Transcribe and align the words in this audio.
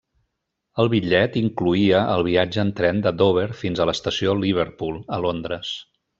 El 0.83 0.87
bitllet 0.93 1.37
incloïa 1.41 1.99
el 2.13 2.25
viatge 2.29 2.63
en 2.65 2.71
tren 2.81 3.03
de 3.09 3.13
Dover 3.21 3.45
fins 3.61 3.83
a 3.85 3.89
l'estació 3.91 4.35
Liverpool, 4.43 4.99
a 5.19 5.23
Londres. 5.29 5.77